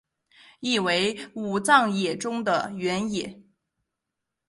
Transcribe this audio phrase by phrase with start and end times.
[0.61, 3.39] 意为武藏野中的原野。